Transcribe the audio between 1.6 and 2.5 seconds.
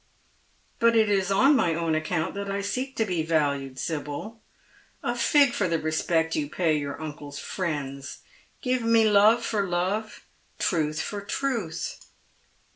own account that